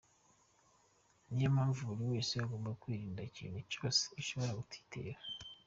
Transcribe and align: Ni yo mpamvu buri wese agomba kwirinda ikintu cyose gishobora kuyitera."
Ni 1.31 1.41
yo 1.43 1.49
mpamvu 1.55 1.81
buri 1.89 2.03
wese 2.11 2.33
agomba 2.45 2.77
kwirinda 2.81 3.21
ikintu 3.29 3.59
cyose 3.71 4.01
gishobora 4.17 4.51
kuyitera." 4.67 5.17